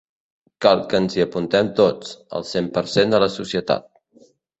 [0.65, 3.87] Cal que ens hi apuntem tots, el cent per cent de la societat.